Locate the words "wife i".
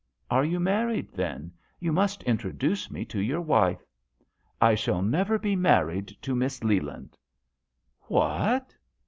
3.39-4.73